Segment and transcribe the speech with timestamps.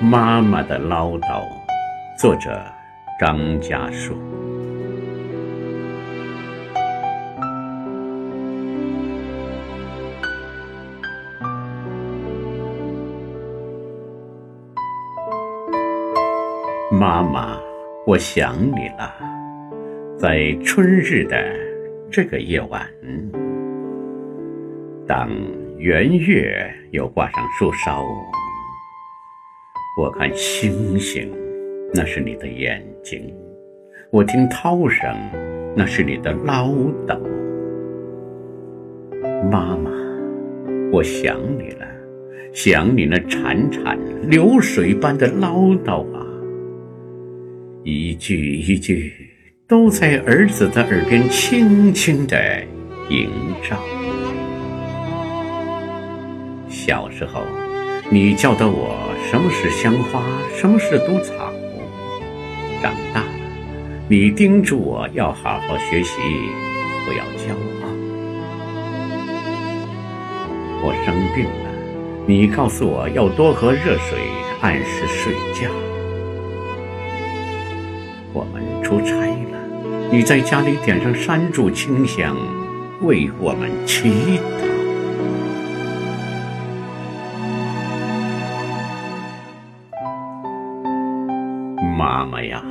[0.00, 1.42] 妈妈的唠叨，
[2.18, 2.62] 作者
[3.18, 4.14] 张家树。
[16.88, 17.58] 妈妈，
[18.06, 19.12] 我想你了，
[20.18, 21.36] 在春日的
[22.10, 22.80] 这个夜晚，
[25.06, 25.28] 当
[25.78, 28.02] 圆月又挂上树梢，
[30.00, 31.30] 我看星星，
[31.92, 33.20] 那是你的眼睛；
[34.10, 35.14] 我听涛声，
[35.76, 36.70] 那是你的唠
[37.06, 37.20] 叨。
[39.50, 39.90] 妈妈，
[40.90, 41.86] 我想你了，
[42.54, 43.98] 想你那潺潺
[44.30, 46.26] 流水般的唠叨啊！
[47.84, 49.12] 一句一句，
[49.68, 52.64] 都在儿子的耳边轻轻地
[53.10, 53.28] 萦
[53.68, 53.78] 绕。
[56.68, 57.42] 小时候，
[58.10, 58.96] 你教导我
[59.30, 60.22] 什么是香花，
[60.54, 61.32] 什么是毒草；
[62.82, 63.28] 长大了，
[64.08, 66.20] 你叮嘱我要好好学习，
[67.06, 67.88] 不要骄傲。
[70.82, 71.70] 我生病了，
[72.26, 74.18] 你告诉我要多喝热水，
[74.60, 75.70] 按时睡觉。
[78.32, 82.36] 我们出差了，你在家里点上山柱清香，
[83.02, 84.65] 为我们祈祷。
[91.96, 92.62] 妈妈呀，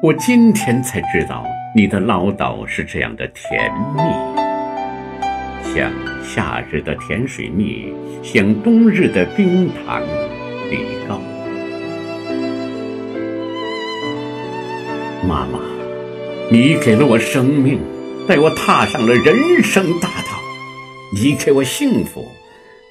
[0.00, 4.00] 我今天才知道你的唠叨是这样的甜蜜，
[5.74, 5.90] 像
[6.22, 10.00] 夏日的甜水蜜，像冬日的冰糖
[10.70, 11.20] 梨膏。
[15.26, 15.58] 妈妈，
[16.48, 17.80] 你给了我生命，
[18.28, 20.38] 带我踏上了人生大道。
[21.12, 22.30] 你给我幸福，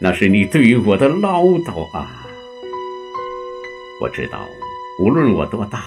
[0.01, 2.27] 那是你对于我的唠叨啊。
[4.01, 4.49] 我知道，
[5.01, 5.79] 无论我多大，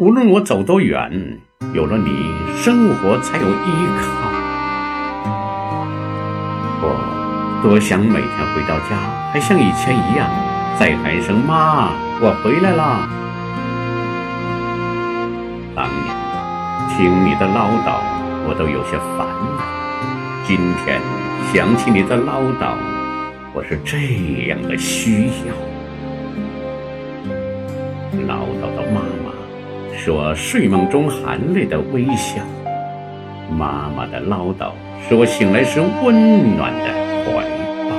[0.00, 1.38] 无论我走多远，
[1.72, 2.10] 有了你，
[2.56, 4.04] 生活才有依靠。
[6.82, 8.96] 我多想每天回到家，
[9.32, 10.28] 还像以前一样，
[10.80, 13.06] 再喊一声“妈，我回来啦”。
[15.76, 16.12] 当年
[16.96, 18.02] 听你的唠叨，
[18.48, 19.62] 我都有些烦恼。
[20.44, 21.00] 今天
[21.54, 22.74] 想起你的唠叨，
[23.54, 23.96] 我是这
[24.48, 25.75] 样的需要。
[28.26, 29.32] 唠叨的妈妈
[29.96, 32.42] 是我睡梦中含泪的微笑，
[33.50, 34.72] 妈妈的唠叨
[35.08, 36.88] 是我醒来时温暖的
[37.24, 37.32] 怀
[37.84, 37.90] 抱。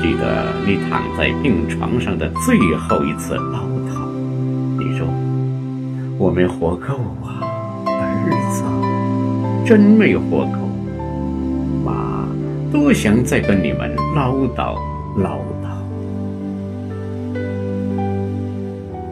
[0.00, 4.08] 记得你躺在病床上的最后一次唠叨，
[4.78, 5.06] 你说。
[6.20, 7.38] 我没活够啊，
[7.86, 8.64] 儿子，
[9.64, 10.58] 真没活够。
[11.84, 12.26] 妈，
[12.72, 14.74] 多想再跟你们唠叨
[15.16, 15.77] 唠叨。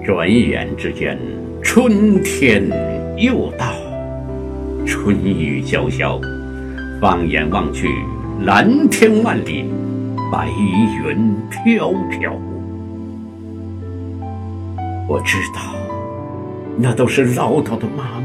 [0.07, 1.19] 转眼之间，
[1.61, 2.63] 春天
[3.17, 3.73] 又到，
[4.87, 6.21] 春雨潇潇，
[7.01, 7.89] 放眼望去，
[8.45, 9.69] 蓝天万里，
[10.31, 12.33] 白云飘飘。
[15.09, 15.61] 我知道。
[16.79, 18.23] 那都是唠叨的妈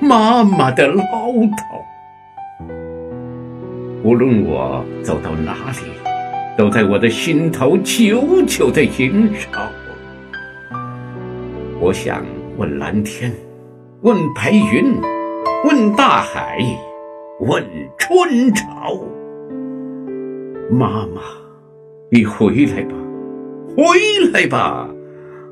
[0.00, 1.62] 妈，妈妈的唠叨。
[4.02, 5.92] 无论我走到哪里，
[6.56, 9.70] 都在我的心头久久的萦绕。
[11.80, 12.24] 我想
[12.56, 13.32] 问蓝天，
[14.02, 15.00] 问白云，
[15.64, 16.58] 问大海，
[17.38, 17.64] 问
[17.96, 19.00] 春潮。
[20.68, 21.22] 妈妈，
[22.10, 22.94] 你回来吧，
[23.76, 23.84] 回
[24.32, 24.88] 来吧。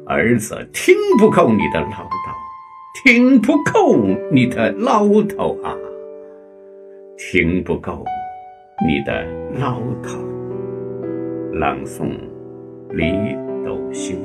[0.05, 3.97] 儿子听不够你的唠叨，听不够
[4.33, 5.77] 你的唠叨啊，
[7.17, 8.05] 听不够
[8.85, 9.25] 你的
[9.61, 10.19] 唠叨。
[11.53, 12.11] 朗诵：
[12.91, 13.13] 李
[13.65, 14.19] 斗星。